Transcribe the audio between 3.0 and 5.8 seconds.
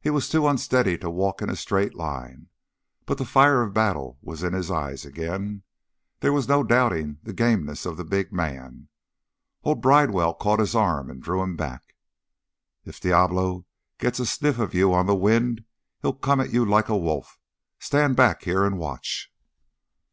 but the fire of battle was in his eyes again.